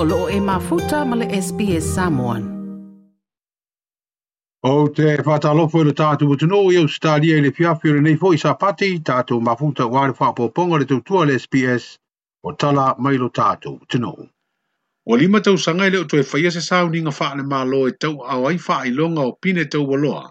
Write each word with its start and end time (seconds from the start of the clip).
olo 0.00 0.28
e 0.28 0.40
mafuta 0.40 1.04
male 1.04 1.26
SPS 1.42 1.94
Samoan. 1.94 2.42
O 4.62 4.88
te 4.94 5.16
whatalofo 5.26 5.80
ilo 5.82 5.90
tātou 5.90 6.30
utunō 6.34 6.60
i 6.72 6.78
au 6.78 6.84
stālia 6.92 7.40
i 7.40 7.42
le 7.42 7.50
fiafiore 7.56 7.98
nei 8.04 8.14
fōi 8.20 8.38
sa 8.38 8.52
pati, 8.60 8.92
tātou 9.08 9.40
mafuta 9.42 9.88
wāre 9.96 10.14
whāpoponga 10.14 10.78
le 10.78 10.86
tautua 10.92 11.24
le 11.26 11.34
SPS 11.44 11.88
o 12.46 12.54
tala 12.54 12.92
mailo 13.08 13.26
tātou 13.40 13.74
utunō. 13.88 14.12
O 15.10 15.18
lima 15.18 15.40
tau 15.42 15.58
sanga 15.58 15.88
ele 15.90 15.98
o 15.98 16.06
tue 16.14 16.22
whaia 16.22 16.54
se 16.54 16.62
sauni 16.68 17.02
nga 17.02 17.16
whaale 17.18 17.42
mā 17.50 17.64
lo 17.72 17.82
e 17.90 17.96
tau 17.98 18.22
au 18.36 18.46
ai 18.52 18.58
wha 18.68 18.78
i 18.86 18.94
longa 19.00 19.26
o 19.26 19.34
pine 19.42 19.66
tau 19.66 19.82
waloa. 19.90 20.28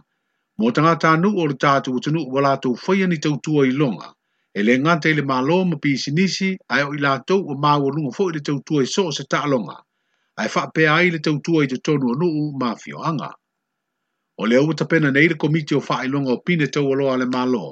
Mō 0.63 0.71
tanga 0.79 0.95
tānu 1.05 1.34
o 1.43 1.49
le 1.52 1.59
tātou 1.68 1.99
utunō 1.99 2.23
wala 2.38 2.55
tau 2.63 2.79
whaia 2.86 3.11
ni 3.11 3.20
tau 3.27 3.36
tua 3.43 3.68
i 3.68 3.75
longa 3.84 4.13
e 4.57 4.63
le 4.65 4.73
ngante 4.81 5.09
le 5.17 5.23
malo 5.31 5.57
ma 5.69 5.75
pisinisi 5.83 6.49
ai 6.73 6.81
o 6.87 6.89
ilato 6.97 7.35
o 7.52 7.53
mau 7.63 7.79
o 7.88 7.89
lungo 7.95 8.11
fwoi 8.17 8.29
le 8.35 8.41
tautua 8.48 8.79
i 8.88 8.89
so 8.95 9.03
se 9.17 9.23
taalonga, 9.31 9.77
ai 10.39 10.49
wha 10.53 10.61
pe 10.75 10.84
ai 10.95 11.07
le 11.13 11.20
tautua 11.25 11.59
i 11.63 11.67
te 11.73 11.77
tonu 11.85 12.07
anu 12.13 12.27
u 12.41 12.43
ma 12.62 12.70
fio 12.81 12.98
anga. 13.09 13.29
O 14.41 14.45
le 14.49 14.55
au 14.59 14.73
tapena 14.79 15.09
nei 15.12 15.27
le 15.31 15.35
komiti 15.41 15.73
o 15.77 15.81
wha 15.88 15.95
ilonga 16.05 16.31
o 16.38 16.39
pine 16.48 16.67
tau 16.73 16.85
aloa 16.93 17.13
le 17.21 17.27
malo, 17.35 17.67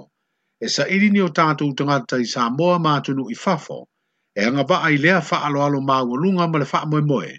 e 0.62 0.68
sa 0.76 0.84
iri 0.96 1.08
ni 1.14 1.22
o 1.28 1.30
tātou 1.38 1.70
tangata 1.78 2.16
i 2.22 2.28
moa 2.58 2.78
ma 2.86 2.94
tunu 3.06 3.24
i 3.34 3.36
fafo, 3.44 3.80
e 4.38 4.42
anga 4.48 4.64
wha 4.70 4.78
ai 4.88 4.96
lea 5.04 5.20
wha 5.30 5.38
alo 5.48 5.60
alo 5.68 5.80
mau 5.90 6.08
o 6.14 6.16
lunga 6.22 6.46
ma 6.52 6.58
le 6.62 6.68
wha 6.74 6.80
moe 6.90 7.02
moe, 7.10 7.32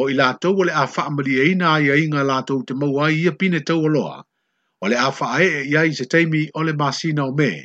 o 0.00 0.08
ilato 0.12 0.48
o 0.58 0.62
le 0.66 0.72
a 0.72 0.84
wha 0.92 1.02
amali 1.08 1.34
e 1.42 1.52
ina 1.52 1.66
ai 1.76 1.86
a 1.90 1.94
inga 2.04 2.22
lātou 2.30 2.58
te 2.66 2.72
mau 2.80 2.94
ai 3.04 3.14
i 3.22 3.28
a 3.28 3.34
pine 3.40 3.60
tau 3.68 3.80
aloa, 3.88 4.16
o 4.80 4.84
le 4.90 4.96
a 4.96 5.08
wha 5.16 5.26
ae 5.38 5.48
e 5.60 5.64
iai 5.72 5.88
se 5.98 6.04
teimi 6.12 6.42
o 6.58 6.64
le 6.66 6.72
masina 6.80 7.22
o 7.30 7.34
mea, 7.40 7.60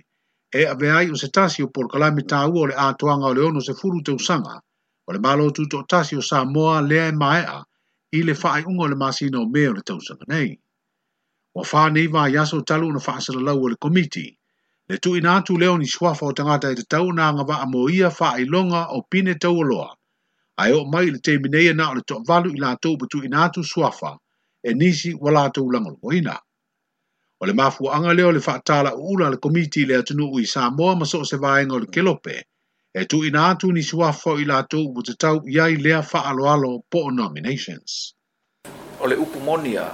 e 0.55 0.67
ave 0.67 0.89
ai 0.91 1.09
o 1.09 1.15
se 1.15 1.27
tasi 1.29 1.63
o 1.63 1.67
por 1.67 1.87
kalami 1.91 2.21
tāua 2.29 2.59
o 2.63 2.67
le 2.69 2.75
ātoanga 2.77 3.31
o 3.31 3.33
le 3.33 3.41
ono 3.49 3.59
se 3.67 3.73
furu 3.79 4.03
te 4.05 4.11
usanga, 4.13 4.59
o 5.07 5.11
le 5.13 5.19
malo 5.19 5.49
tuto 5.49 5.79
o 5.81 5.85
tasi 5.89 6.15
o 6.15 6.21
Samoa 6.21 6.81
lea 6.81 7.07
e 7.07 7.11
maea 7.11 7.57
i 8.13 8.21
le 8.21 8.33
whaai 8.37 8.61
ungo 8.69 8.85
le 8.87 8.95
masina 8.95 9.39
o 9.41 9.47
meo 9.49 9.73
le 9.73 9.81
tausanga 9.81 10.25
nei. 10.29 10.53
O 11.57 11.63
whāne 11.65 12.03
iwa 12.05 12.27
i 12.29 12.37
aso 12.37 12.61
talu 12.61 12.91
na 12.93 13.01
whaasara 13.01 13.41
lau 13.41 13.65
o 13.65 13.71
le 13.73 13.77
komiti, 13.81 14.27
le 14.89 14.97
tu 15.01 15.15
ina 15.17 15.37
atu 15.41 15.57
leo 15.57 15.77
ni 15.77 15.87
swafa 15.89 16.25
o 16.25 16.33
tangata 16.37 16.69
e 16.71 16.75
te 16.75 16.85
tau 16.85 17.09
na 17.13 17.29
angawa 17.33 17.57
a 17.65 17.65
moia 17.65 18.13
whaai 18.13 18.45
longa 18.45 18.85
o 18.93 19.01
pine 19.09 19.33
tau 19.41 19.57
o 19.57 19.65
loa, 19.65 19.89
ai 20.57 20.71
o 20.71 20.85
mai 20.85 21.09
le 21.09 21.17
teimineia 21.17 21.73
na 21.73 21.89
o 21.89 21.93
le 21.97 22.05
tokvalu 22.05 22.53
i 22.53 22.61
la 22.61 22.77
tau 22.77 22.93
patu 22.97 23.25
ina 23.25 23.41
atu 23.49 23.63
swafa, 23.63 24.13
e 24.63 24.73
nisi 24.73 25.17
wala 25.17 25.49
tau 25.49 25.65
langolo 25.73 25.97
o 26.05 26.13
ina 26.13 26.37
o 27.43 27.45
le 27.45 27.53
mafuaaga 27.53 28.13
lea 28.17 28.25
o 28.27 28.31
le 28.31 28.39
faatala 28.47 28.91
uula 28.95 29.29
le 29.29 29.37
komiti 29.43 29.81
le 29.85 29.93
atunuu 30.01 30.39
i 30.39 30.45
samoa 30.53 30.95
ma 30.99 31.03
so 31.11 31.19
o 31.21 31.25
se 31.29 31.35
vaega 31.43 31.73
o 31.75 31.79
le 31.83 31.87
kelope 31.93 32.35
e 32.99 33.03
tuuina 33.05 33.47
atu 33.49 33.71
nisuafa 33.75 34.29
o 34.33 34.39
i 34.43 34.45
latou 34.51 34.85
ua 34.95 35.03
tatau 35.09 35.35
i 35.53 35.59
ai 35.63 35.75
lea 35.85 36.01
faaaloalo 36.11 36.69
po 36.91 36.99
o 37.07 37.11
nominations 37.11 37.91
o 39.03 39.07
le 39.07 39.15
upu 39.23 39.39
monia 39.47 39.87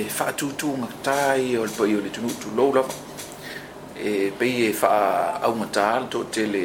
e 0.00 0.04
faatutuga 0.16 0.88
tai 1.06 1.56
o 1.62 1.66
le 1.66 1.72
pai 1.78 1.92
o 1.98 2.00
le 2.04 2.08
tunuu 2.14 2.32
tulou 2.42 2.70
lava 2.76 2.94
e 4.10 4.12
pei 4.38 4.56
e 4.68 4.70
faaaumatā 4.80 5.84
e 5.96 6.00
le 6.16 6.22
tele 6.36 6.64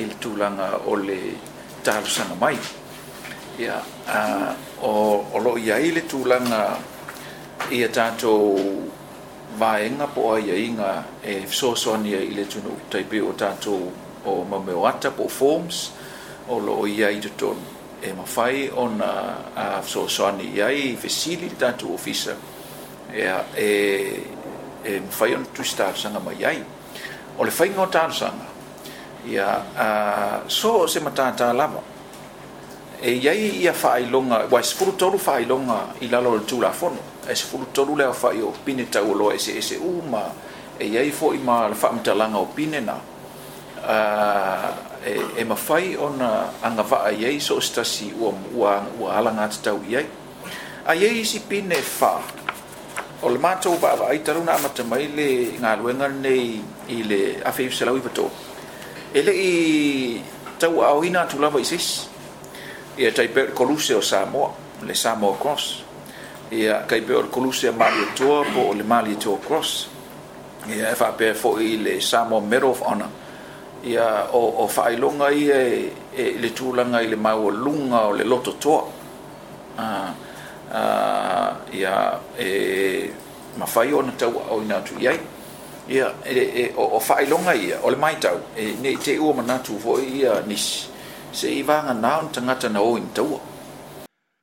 i 0.00 0.04
le 0.10 0.14
tulaga 0.22 0.66
o 0.92 0.96
le 1.08 1.18
talosaga 1.84 2.34
mai 2.44 2.56
ia 3.64 3.76
o 5.32 5.38
loo 5.44 5.58
i 5.66 5.68
ai 5.76 5.92
le 5.96 6.02
tulaga 6.12 6.62
ia 7.76 7.88
tatou 8.00 8.40
vaenga 9.58 10.06
po 10.14 10.32
ai 10.34 10.50
ai 10.50 10.62
inga 10.66 11.04
e 11.22 11.46
soasoania 11.50 12.20
i 12.22 12.34
le 12.34 12.44
tunu 12.44 12.74
taipe 12.90 13.20
o 13.20 13.32
tato 13.32 13.74
o 14.24 14.44
mameoata 14.44 15.10
po 15.10 15.28
forms 15.28 15.90
o 16.48 16.58
loo 16.58 16.86
ia 16.86 17.08
i 17.10 17.20
ton 17.36 17.56
e 18.02 18.12
mawhai 18.12 18.70
ona 18.74 19.10
a 19.56 19.82
soasoani 19.82 20.52
iai 20.56 20.76
i 20.92 20.96
fesili 20.96 21.50
tato 21.58 21.92
ofisa 21.92 22.34
ea 23.14 23.44
e 23.56 23.68
e 24.84 25.00
mawhai 25.00 25.34
ona 25.34 25.46
tusi 25.54 25.74
tātusanga 25.76 26.20
mai 26.24 26.36
iai 26.40 26.62
o 27.38 27.44
le 27.44 27.50
fai 27.50 27.68
o 27.76 27.86
ya 29.26 29.60
ia 29.60 30.44
so 30.48 30.86
se 30.86 31.00
matātā 31.00 31.52
lava 31.54 31.82
e 33.02 33.16
iai 33.24 33.50
ia 33.64 33.72
faailoga 33.72 34.44
e 34.44 34.52
ua13faailoga 34.52 35.78
i 36.04 36.08
lalo 36.12 36.30
e 36.36 36.36
o 36.36 36.38
le 36.38 36.44
tulafono 36.44 36.98
e 37.26 37.32
sul3l 37.32 37.96
leaofaʻi 38.00 38.40
o 38.44 38.52
pine 38.64 38.84
tauoloa 38.92 39.34
eseese 39.34 39.74
e 39.78 39.80
u 39.80 40.02
ma 40.10 40.22
e 40.78 40.84
iai 40.86 41.10
foʻi 41.20 41.38
ma 41.48 41.68
lafaamatalaga 41.72 42.36
o 42.38 42.46
pine 42.54 42.80
na 42.84 42.96
e 45.40 45.44
mafai 45.48 45.96
ona 45.96 46.50
agavaa 46.62 47.10
i 47.16 47.24
ai 47.24 47.40
so 47.40 47.56
o 47.56 47.60
se 47.60 47.72
tasi 47.74 48.12
ua 48.12 48.82
alagatatau 49.18 49.78
i 49.88 49.96
ai 49.96 50.06
aiai 50.92 51.20
isi 51.24 51.40
pine 51.40 51.74
f 51.80 52.02
o 53.22 53.28
le 53.28 53.38
matou 53.40 53.76
va 53.80 53.92
avaai 53.96 54.18
talna 54.20 54.52
amata 54.60 54.84
mai 54.84 55.08
le 55.08 55.50
galugallltaoin 55.56 56.98
ia 62.96 63.10
tai 63.14 63.26
pe 63.28 63.42
o 63.50 63.54
koluse 63.54 63.94
o 63.94 64.00
Samoa, 64.02 64.50
le 64.86 64.94
Samoa 64.94 65.36
Cross. 65.42 65.82
Ia 66.50 66.82
kai 66.88 67.00
pe 67.06 67.12
o 67.14 67.22
koluse 67.30 67.68
a 67.68 67.72
Mali 67.72 68.06
Toa 68.16 68.44
po 68.54 68.60
o 68.70 68.72
le 68.74 68.82
Mali 68.82 69.14
Toa 69.16 69.38
Cross. 69.48 69.88
Ia 70.68 70.90
e 70.90 70.94
whape 71.00 71.34
fo 71.34 71.58
i 71.60 71.76
le 71.78 72.00
Samoa 72.00 72.40
Medal 72.40 72.68
of 72.70 72.80
Honor. 72.82 73.08
Ia 73.84 74.26
o, 74.32 74.42
o 74.64 74.66
whaelonga 74.68 75.30
i 75.30 75.48
e, 75.50 75.92
e 76.16 76.30
le 76.40 76.48
tūlanga 76.52 77.02
i 77.02 77.08
le 77.08 77.16
mau 77.16 77.48
lunga 77.50 78.06
o 78.08 78.12
le 78.14 78.24
loto 78.24 78.52
toa. 78.60 78.84
Uh, 79.80 80.12
uh, 80.74 81.60
ia 81.74 82.18
e 82.36 83.12
mawhai 83.56 83.92
o 83.94 84.02
na 84.02 84.12
tau 84.18 84.42
o 84.50 84.60
ina 84.60 84.80
tu 84.84 84.94
iai. 85.00 85.18
Ia 85.90 86.10
e, 86.26 86.34
e, 86.34 86.68
o, 86.76 86.82
o 86.98 87.00
whaelonga 87.00 87.54
i 87.54 87.72
o 87.82 87.88
le 87.90 87.96
mai 87.96 88.18
tau. 88.20 88.40
E, 88.58 88.74
ne 88.82 88.96
te 89.00 89.16
ua 89.16 89.32
manatu 89.38 89.78
fo 89.78 89.96
i 90.02 90.26
nisi 90.46 90.89
se 91.34 91.50
i 91.58 91.62
vanga 91.62 91.94
naun 91.94 92.32
tangata 92.32 92.68
na 92.68 92.80
oin 92.80 93.08
taua. 93.14 93.40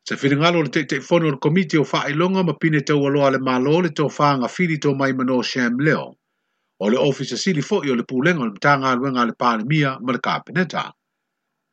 Se 0.10 0.16
whiringalo 0.16 0.64
le 0.64 0.70
teitei 0.72 1.00
fono 1.08 1.32
le 1.32 1.38
komite 1.44 1.76
o 1.80 1.84
wha 1.92 2.08
ilonga 2.10 2.44
ma 2.44 2.54
pine 2.62 2.80
tau 2.82 3.04
aloa 3.08 3.32
le 3.32 3.38
malo 3.40 3.82
le 3.82 3.90
tō 3.90 4.06
whaanga 4.18 4.48
whiri 4.56 4.78
tō 4.84 4.96
mai 4.98 5.12
mano 5.14 5.42
Sham 5.42 5.78
Leo. 5.80 6.16
O 6.80 6.90
le 6.90 6.98
ofisa 7.10 7.38
sili 7.38 7.62
fo 7.62 7.84
i 7.84 7.90
o 7.92 7.96
le 7.96 8.04
pūlenga 8.04 8.46
le 8.48 8.54
mtanga 8.56 8.92
aluenga 8.92 9.26
le 9.28 9.34
pāne 9.42 9.66
mia 9.70 9.98
ma 10.00 10.12
le 10.14 10.20
kāpeneta. 10.28 10.84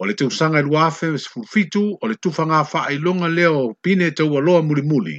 O 0.01 0.05
le 0.05 0.15
tūsanga 0.19 0.59
i 0.59 0.67
luafe 0.67 1.13
o 1.15 1.19
se 1.19 1.31
fulfitu 1.31 1.83
o 2.03 2.07
le 2.11 2.17
tūfanga 2.19 2.65
wha 2.73 2.85
ilonga 2.97 3.29
leo 3.29 3.61
pine 3.83 4.11
tau 4.11 4.35
aloa 4.41 4.63
muli 4.67 4.83
muli. 4.83 5.19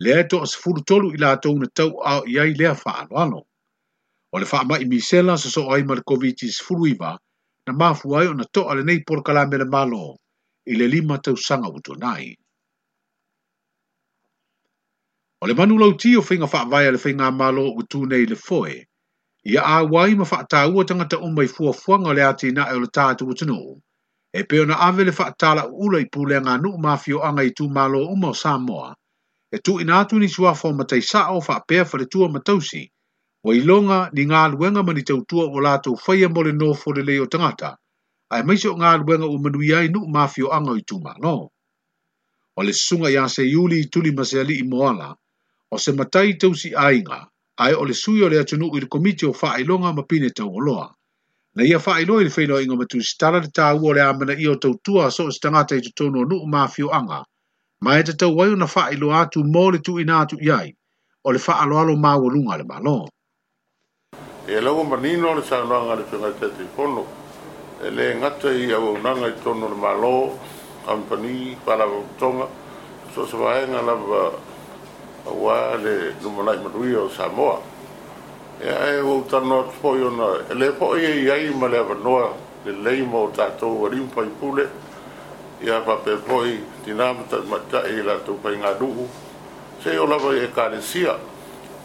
Le 0.00 0.10
eto 0.20 0.40
o 0.44 0.46
se 0.46 0.58
fulutolu 0.60 1.14
i 1.16 1.16
la 1.18 1.34
tau 1.36 1.56
na 1.58 1.66
tau 1.74 1.96
a 2.04 2.20
iai 2.26 2.52
lea 2.60 2.76
wha 2.84 2.92
alo 3.24 3.42
O 4.32 4.38
le 4.38 4.46
wha 4.52 4.64
mai 4.64 4.84
misela 4.84 5.38
sa 5.40 5.48
so 5.48 5.70
ai 5.72 5.82
ma 5.82 5.94
le 5.94 6.00
COVID-19 6.04 6.62
fuluiva. 6.62 7.10
Le 7.14 7.24
na 7.72 7.76
mafu 7.78 8.18
ai 8.18 8.26
o 8.26 8.34
na 8.34 8.44
toa 8.54 8.74
le 8.74 8.82
nei 8.84 9.00
por 9.06 9.20
kalame 9.26 9.56
le 9.62 9.66
malo 9.74 10.04
i 10.70 10.74
lima 10.92 11.16
tau 11.24 11.36
sanga 11.46 11.68
uto 11.78 11.94
nai. 12.04 12.34
O 15.42 15.44
manu 15.58 15.74
lau 15.82 15.92
ti 16.02 16.10
o 16.20 16.22
whinga 16.28 16.46
wha 16.52 16.60
vai 16.70 16.90
le 16.92 16.98
finga 17.04 17.26
malo 17.40 17.64
o 17.80 17.82
tū 17.90 17.98
nei 18.10 18.26
le 18.30 18.36
foi 18.46 18.74
ia 19.50 19.62
ai 19.74 19.84
wai 19.92 20.14
ma 20.20 20.24
fa 20.30 20.36
wha 20.38 20.46
tāua 20.52 20.82
tangata 20.88 21.16
umai 21.26 21.48
fua 21.54 21.72
fuanga 21.82 22.10
le 22.16 22.22
ati 22.30 22.48
na 22.56 22.62
e 22.74 22.74
o 22.76 22.86
tu 23.18 23.24
tu 23.38 23.44
no 23.50 23.60
e 24.38 24.40
pe 24.48 24.56
ona 24.64 24.74
ave 24.88 25.02
le 25.04 25.12
wha 25.18 25.26
tāla 25.40 25.62
ula 25.84 25.98
i 26.04 26.10
pūle 26.12 26.38
ngā 26.44 26.54
nuk 26.62 26.76
mafio 26.84 27.18
anga 27.28 27.42
i 27.50 27.52
tū 27.58 27.64
malo 27.76 28.00
umo 28.14 28.30
Samoa, 28.42 28.90
e 29.54 29.58
tu 29.64 29.72
ina 29.82 30.04
tu 30.08 30.18
ni 30.18 30.28
sua 30.28 30.52
fo 30.54 30.68
matai 30.72 31.02
sa 31.02 31.20
o 31.36 31.38
pe 31.46 31.54
pēwha 31.68 31.98
le 31.98 32.06
tua 32.12 32.28
matausi, 32.34 32.82
wa 33.46 33.54
ilonga 33.56 33.98
ni 34.14 34.24
ngā 34.30 34.40
luenga 34.54 34.82
mani 34.86 35.02
tautua 35.10 35.46
o 35.48 35.60
lātou 35.66 35.96
whaia 36.06 36.28
mole 36.32 36.50
no 36.56 36.72
fore 36.80 37.02
leo 37.10 37.26
tangata, 37.34 37.70
ai 38.36 38.42
maise 38.50 38.68
o 38.68 38.74
ngā 38.82 38.90
luenga 39.04 39.28
o 39.28 39.36
manui 39.46 39.70
ai 39.78 39.88
nuk 39.94 40.08
mafio 40.16 40.50
anga 40.56 40.74
i 40.76 40.82
tūma, 40.92 41.14
no? 41.26 41.32
O 42.58 42.62
le 42.68 42.74
sunga 42.80 43.08
ya 43.14 43.24
se 43.36 43.46
yuli 43.48 43.78
i 43.84 43.88
tuli 43.88 44.12
maseali 44.18 44.58
i 44.60 44.66
moala, 44.72 45.08
o 45.72 45.78
se 45.78 45.94
matai 46.02 46.34
tausi 46.42 46.74
ainga, 46.76 47.20
ai 47.64 47.72
o 47.72 47.86
le 47.88 47.96
sui 48.02 48.22
o 48.22 48.28
le 48.28 48.42
atunu 48.44 48.68
i 48.76 48.82
le 48.84 48.88
komiti 48.96 49.26
o 49.26 49.32
whaa 49.32 49.54
ilonga 49.64 49.92
ma 49.92 50.02
pine 50.08 50.30
tau 50.36 50.50
oloa. 50.60 50.90
Na 51.56 51.64
ia 51.64 51.78
whaa 51.78 51.98
ilo 52.04 52.18
i 52.20 52.28
le 52.28 52.34
whenua 52.36 52.60
inga 52.62 52.76
matu 52.76 53.00
si 53.02 53.16
tala 53.18 53.40
le 53.40 53.48
tāu 53.48 53.88
le 53.94 54.02
amana 54.04 54.36
i 54.36 54.46
o 54.46 54.54
tautua 54.58 55.08
so 55.10 55.24
o 55.24 55.32
tangata 55.40 55.76
i 55.76 55.80
tutono 55.80 56.20
o 56.20 56.28
nuk 56.28 56.44
mafio 56.52 56.92
anga, 56.92 57.24
ma 57.80 57.96
e 57.98 58.02
te 58.04 58.12
tau 58.12 58.36
waiuna 58.36 58.68
whaa 58.68 58.90
ilo 58.92 59.14
atu 59.22 59.40
mō 59.42 59.64
tu 59.84 59.96
ina 60.00 60.20
atu 60.26 60.36
iai, 60.40 60.76
o 61.24 61.32
le 61.32 61.38
whaa 61.38 61.58
aloalo 61.64 61.96
mawalunga 61.96 62.58
le 62.60 62.64
malo 62.68 63.06
e 64.52 64.58
la 64.60 64.72
o 64.72 64.82
manino 64.82 65.32
le 65.34 65.42
sa 65.42 65.62
no 65.62 65.80
ngale 65.84 66.02
pe 66.02 66.16
ngale 66.16 66.34
tete 66.38 66.64
kono 66.74 67.04
e 67.80 67.88
le 67.90 68.14
ngata 68.16 68.50
i 68.50 68.72
au 68.72 68.98
na 69.00 69.12
ngai 69.14 69.34
tono 69.44 69.68
le 69.68 69.74
malo 69.76 70.36
company 70.84 71.56
para 71.62 71.86
tonga 72.18 72.48
so 73.14 73.24
se 73.26 73.36
vae 73.36 73.64
ngala 73.68 73.94
ba 73.94 74.32
wa 75.30 75.76
le 75.76 76.16
no 76.18 76.28
mo 76.30 76.42
nai 76.42 76.56
mo 76.58 76.68
o 76.98 77.08
sa 77.08 77.28
moa 77.28 77.60
e 78.58 78.68
ai 78.68 78.98
o 78.98 79.22
ta 79.24 79.38
no 79.38 79.70
fo 79.80 79.94
yo 79.94 80.08
na 80.10 80.26
e 80.50 80.54
le 80.54 80.72
fo 80.72 80.96
ye 80.96 81.10
yai 81.22 81.48
ma 81.54 81.68
le 81.68 81.80
ba 81.84 81.94
no 81.94 82.34
le 82.64 82.72
le 82.72 83.02
mo 83.04 83.30
ta 83.30 83.48
to 83.50 83.86
ri 83.86 84.00
un 84.00 84.08
pai 84.12 84.26
pule 84.36 84.66
e 85.60 85.70
a 85.70 85.78
pa 85.80 85.94
pe 85.94 86.16
fo 86.26 86.44
i 86.44 86.58
dinam 86.84 87.24
ta 87.28 87.38
ma 87.46 87.56
ta 87.70 87.84
e 87.84 88.02
la 88.02 88.18
to 88.18 88.32
pai 88.32 88.56
ngadu 88.56 89.06
se 89.78 89.92
yo 89.94 90.06
la 90.06 90.16
ba 90.18 90.34
e 90.34 90.50
ka 90.50 90.66
le 90.66 90.80
sia 90.82 91.16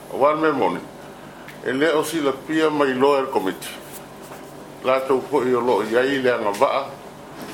wan 0.10 0.40
me 0.40 0.50
monito 0.52 0.94
e 1.68 1.72
le 1.74 1.88
o 1.98 2.04
si 2.04 2.22
la 2.22 2.32
pia 2.32 2.70
mai 2.70 2.94
loa 2.94 3.20
er 3.22 3.28
komiti. 3.34 3.68
La 4.86 5.00
tau 5.08 5.18
po 5.28 5.42
i 5.42 5.52
o 5.54 5.60
loo 5.62 5.82
iai 5.82 6.22
le 6.22 6.30
anga 6.30 6.52
vaa, 6.62 6.82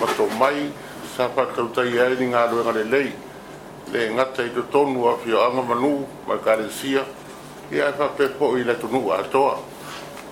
ma 0.02 0.06
tau 0.18 0.28
mai, 0.38 0.68
sa 1.16 1.30
pa 1.30 1.46
tau 1.56 1.72
tai 1.72 1.88
iai 1.96 2.18
ni 2.20 2.28
ngā 2.28 2.42
ruenga 2.52 2.74
le 2.76 2.84
lei, 2.92 3.08
le 3.94 4.00
ngata 4.12 4.44
i 4.44 4.52
te 4.56 4.64
tonu 4.72 5.08
a 5.08 5.16
fio 5.24 5.40
anga 5.48 5.62
manu, 5.64 5.94
ma 6.28 6.36
kare 6.44 6.68
sia, 6.70 7.06
i 7.72 7.80
ai 7.80 7.94
pa 7.96 8.08
pe 8.08 8.28
po 8.36 8.52
i 8.58 8.66
le 8.68 8.76
tonu 8.78 9.00
a 9.16 9.24
toa. 9.32 9.56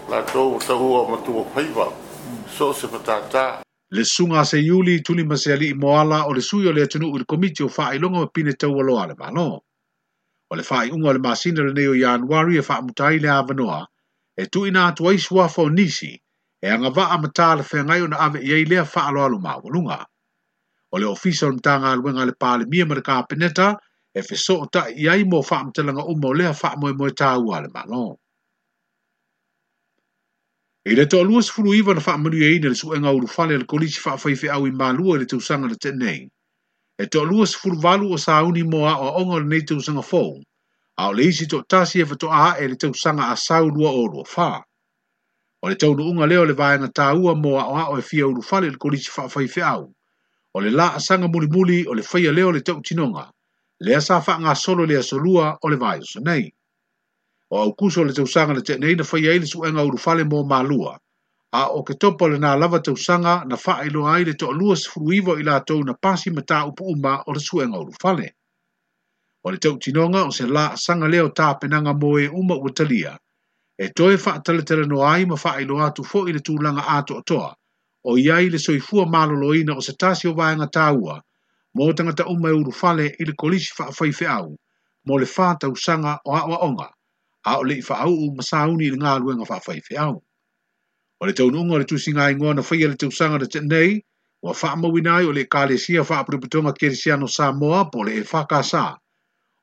La 0.10 0.22
tau 0.24 0.60
tau 0.60 0.92
o 1.00 1.08
matu 1.12 1.40
o 1.40 1.44
paiva, 1.54 1.88
so 2.52 2.74
se 2.74 2.88
patata. 2.88 3.62
Le 3.96 4.04
sunga 4.04 4.44
se 4.44 4.60
iuli, 4.60 5.00
tuli 5.02 5.24
ma 5.24 5.38
se 5.38 5.54
ali 5.54 5.70
i 5.70 5.74
moala, 5.74 6.25
o 6.28 6.34
le 6.34 6.42
sui 6.42 6.68
o 6.68 6.72
le 6.75 6.86
tonu 6.88 7.16
i 7.16 7.20
le 7.20 7.25
komiti 7.25 7.64
o 7.64 7.70
faa 7.70 7.94
ilonga 7.96 8.28
pine 8.28 8.52
tau 8.60 8.75
aloa 8.78 9.06
le 9.08 9.16
malo. 9.18 9.48
No? 9.48 9.64
o 10.51 10.56
le 10.57 10.63
fai 10.69 10.90
unga 10.96 11.10
o 11.10 11.13
le 11.13 11.19
masina 11.25 11.62
e 11.62 11.66
le 11.68 11.74
neo 11.80 11.94
januari 12.06 12.56
e 12.57 12.62
faa 12.68 12.81
e 12.81 12.86
mutai 12.86 13.16
le 13.24 13.30
avanoa, 13.42 13.80
e 14.42 14.46
tu 14.51 14.60
ina 14.66 14.81
atuai 14.90 15.18
suafo 15.25 15.63
nisi, 15.78 16.12
e 16.62 16.68
anga 16.74 16.90
vaa 16.96 17.18
mata 17.24 17.48
le 17.57 17.63
whengai 17.69 18.01
na 18.10 18.18
ave 18.25 18.40
iei 18.50 18.66
lea 18.69 18.86
faa 18.94 19.06
alo 19.10 19.19
alu 19.25 19.38
mawalunga. 19.46 20.00
O 20.94 21.00
le 21.01 21.06
ofisa 21.16 21.46
o 21.48 21.51
mtanga 21.56 21.90
alwenga 21.92 22.25
le 22.30 22.34
pale 22.42 22.63
mia 22.72 22.86
mara 22.90 23.01
ka 23.07 23.13
apeneta, 23.22 23.68
e 24.18 24.22
fiso 24.28 24.56
o 24.63 24.66
ta 24.74 24.81
iei 25.04 25.24
mo 25.30 25.38
faa 25.50 25.63
mtelanga 25.68 26.04
umo 26.13 26.30
lea 26.38 26.54
faa 26.62 26.74
moe 26.81 26.92
moe 26.98 27.12
tāua 27.19 27.57
le 27.63 27.69
malo. 27.75 28.18
I 30.90 30.96
le 30.98 31.06
to 31.06 31.19
alua 31.22 31.42
sifuru 31.44 31.74
iwa 31.74 31.94
na 31.94 32.01
faa 32.01 32.18
manu 32.18 32.38
iei 32.42 32.60
le 32.60 32.74
suenga 32.75 33.13
urufale 33.13 33.57
le 33.57 33.66
kolisi 33.69 34.00
faa 34.01 34.18
faife 34.18 34.50
au 34.50 34.66
i 34.66 34.72
malua 34.72 35.18
le 35.22 35.25
tausanga 35.25 35.68
na 35.69 35.75
tenei 35.75 36.28
e 37.00 37.07
to 37.07 37.24
lua 37.24 37.48
se 37.48 37.56
furvalu 37.57 38.12
o 38.13 38.18
sa 38.19 38.44
uni 38.44 38.63
mo 38.63 38.84
a 38.84 38.98
o 39.00 39.07
ongo 39.22 39.40
le 39.40 39.46
nei 39.48 39.63
tau 39.63 39.80
sanga 39.80 40.01
fōu, 40.12 40.44
a 40.98 41.07
o 41.07 41.13
leisi 41.16 41.48
to 41.48 41.63
tasi 41.72 42.01
e 42.01 42.06
fatoa 42.06 42.36
ha 42.44 42.50
e 42.60 42.68
le 42.68 42.75
tau 42.75 42.94
sanga 42.94 43.31
a 43.31 43.36
sau 43.38 43.69
lua 43.69 43.90
o 43.92 44.04
lua 44.06 44.24
whā. 44.28 44.62
O 45.62 45.69
le 45.69 45.75
tau 45.75 45.96
nuunga 45.96 46.28
leo 46.28 46.44
le 46.46 46.54
vāenga 46.54 46.92
tā 46.92 47.16
ua 47.16 47.36
mo 47.36 47.56
a 47.56 47.63
o 47.72 47.75
a 47.80 47.86
o 47.96 47.98
e 47.98 48.01
fia 48.01 48.28
uru 48.28 48.42
fale 48.44 48.69
le 48.69 48.75
korisi 48.78 49.07
whaafai 49.16 49.48
fe 49.48 49.63
au, 49.63 49.88
o 50.54 50.60
le 50.60 50.69
la 50.69 50.90
a 51.00 51.00
sanga 51.00 51.28
muli 51.28 51.48
muli 51.48 51.86
o 51.88 51.96
le 51.96 52.04
whaia 52.04 52.36
leo 52.36 52.51
le 52.51 52.60
tau 52.62 52.81
tinonga, 52.81 53.31
le 53.80 53.96
a 53.96 54.00
sāwha 54.04 54.36
ngā 54.44 54.56
solo 54.60 54.84
le 54.86 55.00
a 55.00 55.04
solua 55.04 55.56
o 55.63 55.72
le 55.72 55.78
vāio 55.80 56.04
sa 56.04 56.19
nei. 56.19 56.51
O 57.50 57.62
au 57.63 57.75
kuso 57.80 58.04
le 58.04 58.13
tau 58.13 58.28
sanga 58.28 58.54
le 58.60 58.62
te 58.62 58.75
neina 58.78 59.07
whaia 59.07 59.40
ili 59.40 59.48
su 59.48 59.63
enga 59.63 59.88
uru 59.88 59.98
fale 59.98 60.28
mō 60.28 60.44
mā 60.51 60.60
lua, 60.68 61.00
a 61.51 61.63
o 61.78 61.80
ke 61.84 61.94
topo 61.98 62.28
le 62.30 62.38
nā 62.42 62.50
lava 62.60 62.80
tau 62.86 62.96
sanga 63.06 63.34
na 63.50 63.56
wha 63.63 63.74
ilo 63.86 64.01
ai 64.07 64.24
le 64.25 64.34
to 64.34 64.48
alua 64.54 64.75
sifuru 64.75 65.13
iwa 65.13 65.34
i 65.42 65.44
na 65.44 65.94
pasi 65.94 66.30
mata 66.31 66.66
upu 66.66 66.84
umba 66.86 67.24
o 67.28 67.31
le 67.34 67.40
suenga 67.40 67.78
uru 67.80 67.92
fale. 68.01 68.34
O 69.44 69.50
le 69.51 69.57
tau 69.57 69.78
tinonga 69.80 70.25
o 70.28 70.31
se 70.31 70.46
la 70.46 70.75
sanga 70.78 71.07
leo 71.07 71.30
tā 71.34 71.57
penanga 71.60 71.94
moe 71.94 72.28
uma 72.30 72.54
ua 72.56 72.69
talia, 72.72 73.18
e 73.80 73.88
toe 73.98 74.16
wha 74.18 74.40
taletele 74.46 74.86
no 74.86 75.01
ai 75.01 75.25
ma 75.25 75.36
wha 75.44 75.62
ilo 75.62 75.80
atu 75.81 76.04
fo 76.04 76.28
i 76.28 76.34
le 76.34 76.40
tūlanga 76.40 76.84
ato 76.88 77.18
atoa, 77.18 77.56
o 78.06 78.16
iai 78.18 78.50
le 78.50 78.60
soifua 78.60 79.10
malolo 79.10 79.54
ina 79.56 79.74
o 79.74 79.81
se 79.81 79.94
tasi 79.98 80.28
o 80.28 80.36
vāenga 80.38 80.69
tāua, 80.69 81.18
mō 81.74 81.94
tangata 81.96 82.30
umba 82.30 82.50
e 82.50 82.54
uru 82.62 82.72
fale 82.72 83.10
i 83.19 83.25
le 83.25 83.34
kolisi 83.34 83.74
wha 83.80 83.90
fai 83.92 84.12
fe 84.13 84.25
au, 84.30 84.54
mō 85.10 85.13
le 85.19 85.25
wha 85.25 85.56
tau 85.57 85.75
sanga 85.75 86.19
o 86.25 86.36
awa 86.36 86.62
onga, 86.62 86.90
a 87.46 87.57
o 87.57 87.63
le 87.63 87.81
i 87.81 87.81
au 87.90 88.13
u 88.13 88.36
masāuni 88.38 88.86
i 88.86 88.94
le 88.94 89.01
ngā 89.01 89.18
luenga 89.19 89.50
wha 89.50 89.60
fai 89.60 89.80
au 89.98 90.22
o 91.19 91.25
le 91.25 91.33
taunuga 91.33 91.74
o 91.75 91.80
le 91.80 91.86
tusiga 91.86 92.25
aigoa 92.25 92.54
na 92.54 92.62
faia 92.63 92.88
le 92.88 92.95
tausaga 92.95 93.38
le 93.38 93.48
tenei 93.48 94.06
ua 94.42 94.54
faamauina 94.54 95.16
ai 95.19 95.25
o 95.25 95.33
le 95.33 95.42
ekalesia 95.44 96.04
faapotopotoga 96.04 96.71
kelesiano 96.74 97.27
samoa 97.27 97.89
po 97.92 98.04
le 98.07 98.16
e 98.18 98.24
fakasā 98.24 98.95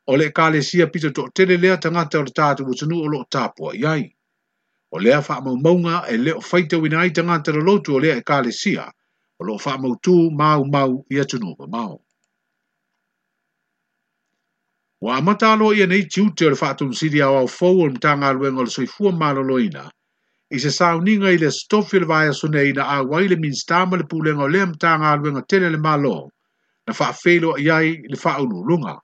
o 0.06 0.16
le 0.16 0.26
ekalesia 0.28 0.86
pito 0.92 1.08
toʻatele 1.16 1.56
lea 1.60 1.76
tagata 1.80 2.20
o 2.20 2.22
le 2.22 2.30
tatou 2.32 2.68
atunuu 2.72 3.00
o 3.04 3.08
loo 3.08 3.24
tapuaʻi 3.32 3.88
ai 3.88 4.04
o 4.92 4.98
le 5.00 5.08
lea 5.10 5.22
faamaumauga 5.24 6.04
e 6.12 6.16
lē 6.24 6.36
o 6.36 6.40
faitauina 6.44 7.00
ai 7.00 7.10
tagata 7.10 7.52
lolotu 7.56 7.96
o 7.96 8.00
lea 8.04 8.20
ekalesia 8.20 8.92
o 9.40 9.44
loo 9.44 9.56
mau 10.36 10.64
mau 10.64 11.06
i 11.10 11.20
atunuu 11.20 11.56
mau. 11.72 12.02
ua 15.00 15.16
amata 15.16 15.52
aloa 15.52 15.74
ia 15.76 15.86
nei 15.86 16.04
tiute 16.04 16.46
o 16.46 16.50
le 16.50 16.56
faatunusili 16.56 17.22
aoao 17.22 17.48
fou 17.48 17.80
o 17.80 17.86
le 17.88 17.92
matagaluega 17.96 18.58
o 18.60 18.64
le 18.64 18.70
soifua 18.70 19.10
malōlōina 19.12 19.88
Isasauninga 20.54 21.30
i 21.34 21.38
le 21.42 21.48
stofi 21.50 21.98
le 21.98 22.06
na 22.50 22.60
ina 22.62 22.82
auai 22.96 23.28
le 23.28 23.36
minstama 23.36 23.96
le 23.96 24.04
pulenga 24.04 24.44
o 24.44 24.48
lea 24.48 24.66
matagaluega 24.66 25.42
tele 25.48 25.68
le 25.70 25.78
malo 25.78 26.30
na 26.86 26.92
faafeiloa 26.94 27.58
i 27.58 27.68
ai 27.76 27.88
i 28.06 28.08
le 28.12 28.16
faaululuga 28.16 28.94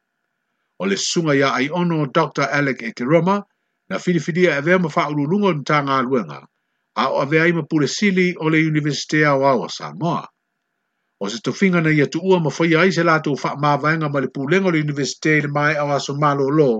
o 0.79 0.85
le 0.87 0.97
sunga 0.97 1.35
ya 1.35 1.49
ai 1.51 1.69
ono 1.69 2.07
dr 2.07 2.47
alec 2.59 2.83
Ekeroma 2.83 3.37
na 3.91 3.99
filifidia 3.99 4.55
e 4.59 4.61
vea 4.61 4.79
ma 4.79 4.89
faaululuga 4.89 5.47
o 5.47 5.51
le 5.53 5.59
matagaluega 5.63 6.39
a 6.95 7.11
o 7.11 7.21
avea 7.23 7.49
ima 7.49 7.63
pule 7.65 7.89
sili 7.89 8.29
o 8.39 8.47
le 8.49 8.59
universite 8.73 9.27
aoao 9.27 9.67
a 9.67 9.69
samoa 9.69 10.23
o 11.21 11.29
se 11.29 11.41
tofinga 11.45 11.81
na 11.81 11.91
ia 11.91 12.07
tuua 12.07 12.39
ma 12.41 12.51
faya 12.51 12.81
ai 12.81 12.93
se 12.93 13.03
latou 13.03 13.35
faamavaega 13.37 14.07
ma 14.13 14.21
le 14.23 14.29
pulenga 14.35 14.69
o 14.69 14.75
le 14.75 14.81
universitea 14.87 15.37
i 15.39 15.43
le 15.47 15.77
awa 15.83 15.99
so 16.01 16.15
malo 16.15 16.47
lo 16.59 16.71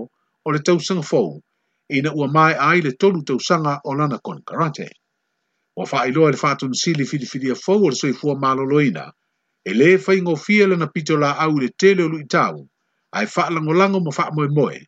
o 0.45 0.47
le 0.51 0.59
tausaga 0.65 1.03
fou 1.11 1.41
ina 1.93 2.11
ua 2.13 2.27
mai 2.27 2.53
ai 2.59 2.81
le 2.81 2.91
tolu 3.01 3.21
tau 3.23 3.39
sanga 3.39 3.73
o 3.83 3.91
lana 3.93 4.17
kon 4.25 4.39
karate. 4.47 4.87
Ua 5.77 5.85
wha 5.91 6.07
ilo 6.09 6.27
ele 6.29 6.37
fatu 6.43 6.65
nsili 6.73 7.05
fili 7.09 7.25
fili 7.31 7.47
a 7.51 7.55
fau 7.65 7.79
ala 7.87 7.95
soi 8.01 8.13
fua 8.19 8.33
malolo 8.43 8.77
ina, 8.89 9.03
e 9.69 9.73
le 9.79 9.89
fai 10.05 10.19
ngō 10.25 10.33
fia 10.45 10.65
lana 10.71 10.87
pito 10.95 11.15
la 11.23 11.29
au 11.43 11.53
le 11.61 11.67
te 11.79 11.89
leo 11.97 12.07
lui 12.13 12.25
tau, 12.35 12.55
ai 13.17 13.25
wha 13.33 13.43
lango 13.55 13.73
lango 13.79 13.99
mo 14.05 14.11
wha 14.17 14.25
moe 14.35 14.47
moe, 14.57 14.79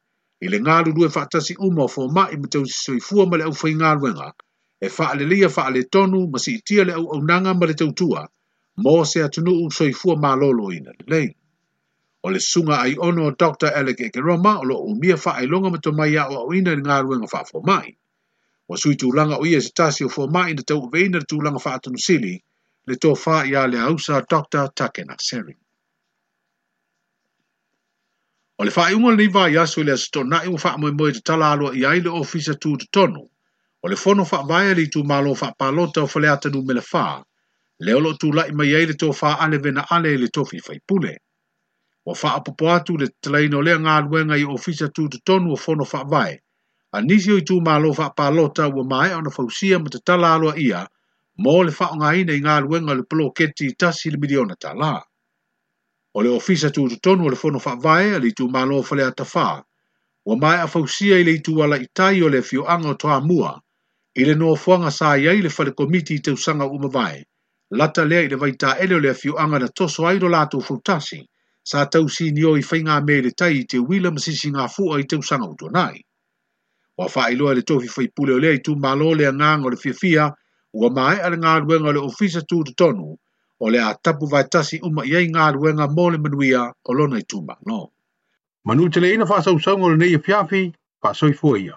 i 0.42 0.48
le 0.52 0.58
ngālu 0.64 0.92
lue 0.98 1.08
wha 1.16 1.22
tasi 1.34 1.54
uma 1.68 1.84
o 1.84 1.88
fua 1.94 2.06
mai 2.16 2.34
ma 2.42 2.48
tau 2.54 2.64
si 2.66 2.78
soi 2.86 3.00
fua 3.08 3.24
ma 3.30 3.36
le 3.38 3.44
au 3.50 3.56
fai 3.62 3.74
ngā 3.82 3.90
luenga, 4.00 4.28
e 4.86 4.88
wha 4.96 5.08
le 5.18 5.24
lia 5.32 5.50
wha 5.56 5.64
le 5.76 5.82
tonu 5.94 6.20
ma 6.32 6.40
itia 6.58 6.84
le 6.88 6.94
au 7.00 7.06
au 7.14 7.20
nanga 7.30 7.54
ma 7.60 7.66
le 7.70 7.76
tau 7.82 7.92
tua, 8.00 8.22
mō 8.84 9.06
se 9.12 9.20
atunu 9.28 9.52
u 9.66 9.70
soi 9.78 9.92
fua 10.00 10.16
malolo 10.26 10.66
ina 10.78 10.92
le 11.00 11.06
lei 11.14 11.28
o 12.26 12.30
le 12.34 12.40
sunga 12.42 12.80
ai 12.82 12.96
ono 12.98 13.26
o 13.28 13.32
Dr. 13.38 13.70
Alec 13.78 14.00
Ekeroma 14.02 14.54
o 14.60 14.64
lo 14.66 14.76
umia 14.90 15.16
wha 15.24 15.32
ai 15.40 15.46
longa 15.46 15.70
mato 15.70 15.92
mai 15.92 16.18
a 16.18 16.26
o 16.30 16.40
au 16.42 16.50
ina 16.58 16.72
ngā 16.80 16.96
ruenga 17.06 17.28
wha 17.32 17.42
fō 17.50 17.62
mai. 17.70 17.94
Wa 18.70 18.78
sui 18.82 18.96
tūlanga 18.98 19.38
o 19.38 19.46
ia 19.46 19.60
e 19.62 19.62
se 19.62 19.70
tasi 19.78 20.06
o 20.06 20.10
fō 20.10 20.26
mai 20.34 20.54
na 20.58 20.64
tau 20.66 20.82
veina 20.94 21.22
le 21.22 21.28
tūlanga 21.34 21.62
wha 21.62 21.74
atanu 21.78 22.02
sili 22.02 22.34
le 22.90 22.96
tō 22.98 23.12
wha 23.24 23.36
ia 23.46 23.68
le 23.68 23.78
hausa 23.78 24.24
Dr. 24.30 24.66
Takena 24.74 25.18
Sering. 25.22 25.60
O 28.58 28.66
le 28.66 28.74
wha 28.74 28.88
iunga 28.92 29.14
ni 29.16 29.28
vai 29.28 29.54
asu 29.62 29.84
le 29.86 29.94
asito 29.94 30.24
na 30.24 30.42
iunga 30.46 30.64
wha 30.66 30.78
mai 30.82 30.92
mai 30.98 31.14
te 31.14 31.22
tala 31.22 31.52
alo 31.54 31.70
i 31.78 31.86
aile 31.86 32.10
ofisa 32.10 32.58
tū 32.58 32.74
te 32.82 32.88
tonu 32.92 33.22
o 33.86 33.90
le 33.90 33.96
fono 33.96 34.26
wha 34.32 34.42
vai 34.50 34.72
ali 34.72 34.88
tū 34.90 35.06
malo 35.06 35.38
wha 35.38 35.54
palota 35.60 36.02
o 36.02 36.10
wha 36.10 36.20
le 36.26 36.32
atanu 36.34 36.66
me 36.66 36.74
le 36.74 36.82
wha 36.92 37.22
leolo 37.86 38.18
tū 38.18 38.34
lai 38.34 38.50
mai 38.50 38.74
aile 38.76 38.98
tō 38.98 39.14
wha 39.14 39.38
ale 39.46 39.62
vena 39.62 39.86
ale 39.92 40.18
le 40.18 40.28
tofi 40.28 40.58
fai 40.60 40.82
pule. 40.88 41.14
Leolo 41.14 41.24
wa 42.06 42.16
fa 42.16 42.36
apopo 42.36 42.74
atu 42.74 42.94
le 42.98 43.08
tlaino 43.22 43.60
le 43.66 43.74
nga 43.84 43.96
luenga 44.06 44.36
i 44.38 44.46
ofisa 44.56 44.88
tu 44.96 45.04
te 45.12 45.18
tonu 45.28 45.48
o 45.54 45.56
fono 45.64 45.86
fa 45.92 46.00
vai 46.14 46.34
a 46.96 47.02
nisi 47.08 47.30
o 47.38 47.40
tu 47.48 47.56
malo 47.68 47.90
fa 48.00 48.08
pa 48.18 48.26
lota 48.38 48.66
wa 48.76 48.84
mai 48.92 49.10
ona 49.18 49.30
fa 49.36 49.42
usia 49.50 49.78
mo 49.82 49.88
te 49.94 50.00
tala 50.08 50.28
alo 50.36 50.54
ia 50.68 50.82
mo 51.44 51.56
le 51.66 51.72
fa 51.78 51.88
nga 51.98 52.08
ina 52.20 52.34
i 52.34 52.40
nga 52.46 52.56
luenga 52.66 52.94
le 52.98 53.04
plo 53.10 53.26
keti 53.38 53.66
tasi 53.82 54.08
le 54.14 54.18
miliona 54.22 54.56
tala 54.64 54.92
o 56.16 56.22
le 56.24 56.30
ofisa 56.30 56.70
tu 56.76 56.86
te 56.92 56.98
tonu 57.06 57.26
o 57.26 57.30
le 57.30 57.36
fono 57.42 57.60
fa 57.66 57.74
vai 57.86 58.14
ali 58.16 58.32
tu 58.38 58.46
malo 58.56 58.84
fa 58.88 58.94
le 59.00 59.04
atafa 59.10 59.64
wa 60.28 60.34
mai 60.42 60.58
a 60.62 60.68
fa 60.70 60.80
usia 60.86 61.18
i 61.20 61.24
le 61.26 61.36
tu 61.46 61.58
ala 61.64 61.78
itai 61.82 62.22
o 62.24 62.30
le 62.30 62.42
fio 62.50 62.70
anga 62.74 62.94
to 63.02 63.08
amua 63.18 63.52
i 64.16 64.22
le 64.30 64.34
no 64.38 64.54
fuanga 64.56 64.92
sa 64.94 65.18
ia 65.18 65.34
i 65.34 65.42
le 65.42 65.50
fa 65.50 65.64
le 65.66 65.72
komiti 65.74 66.22
te 66.22 66.30
usanga 66.38 66.66
uma 66.70 66.88
vai 66.98 67.18
lata 67.74 68.06
lea 68.06 68.22
i 68.26 68.30
le 68.30 68.36
vaita 68.38 68.78
ele 68.84 68.94
o 68.96 69.00
le 69.02 69.14
fio 69.22 69.34
anga 69.42 69.58
na 69.60 69.68
toso 69.78 70.06
ai 70.08 70.20
lo 70.22 70.30
lato 70.30 70.60
futasi 70.62 71.26
sa 71.66 71.90
tau 71.90 72.06
si 72.06 72.30
ni 72.30 72.46
oi 72.46 72.62
whainga 72.62 73.02
me 73.02 73.18
le 73.26 73.32
tai 73.34 73.66
te 73.66 73.82
wila 73.82 74.14
masisi 74.14 74.54
ngā 74.54 74.68
fua 74.70 75.00
i 75.02 75.06
te 75.10 75.18
usanga 75.18 75.50
uto 75.50 75.66
nai. 75.74 75.98
Wa 76.96 77.10
wha 77.10 77.24
iloa 77.34 77.56
le 77.58 77.64
tofi 77.66 77.90
whai 77.90 78.06
pule 78.14 78.36
o 78.38 78.40
lea 78.40 78.54
i 78.54 78.62
tū 78.62 78.78
malo 78.78 79.10
le 79.18 79.26
ngā 79.34 79.50
ngā 79.66 79.72
le 79.74 79.78
fia 79.84 80.28
ua 80.78 80.90
mai 80.94 81.18
ala 81.18 81.36
ngā 81.42 81.56
ruenga 81.66 81.96
le 81.98 82.06
ofisa 82.06 82.46
tū 82.46 82.62
te 82.70 82.78
tonu 82.78 83.18
o 83.60 83.66
le 83.74 83.82
tapu 84.06 84.30
vai 84.30 84.46
tasi 84.46 84.78
uma 84.86 85.02
i 85.10 85.18
ai 85.18 85.26
ngā 85.34 85.50
ruenga 85.58 85.90
mō 85.98 86.06
le 86.14 86.22
manuia 86.28 86.68
o 86.86 86.92
lona 86.94 87.18
i 87.18 87.26
tū 87.26 87.42
malo. 87.50 87.90
Manu 88.66 88.86
te 88.90 89.00
le 89.02 89.10
ina 89.16 89.26
wha 89.26 89.42
sau 89.42 89.58
saungo 89.58 89.90
le 89.90 89.98
nei 90.06 90.14
e 90.14 90.22
fiafi, 90.22 90.64
wha 91.02 91.14
soi 91.18 91.34
fua 91.34 91.58
ia. 91.58 91.76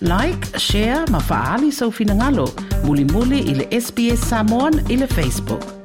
Like, 0.00 0.40
share 0.58 1.06
ma 1.10 1.18
faali 1.18 1.70
sau 1.74 1.90
finagalo. 1.90 2.46
Muli 2.86 3.02
muli 3.04 3.38
i 3.50 3.54
le 3.54 3.66
SBS 3.80 4.22
Samoan 4.30 4.74
i 4.90 4.96
Facebook. 5.06 5.77